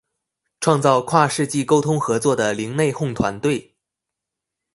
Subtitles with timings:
[0.61, 3.75] 創造跨世代溝通合作的零內鬨團隊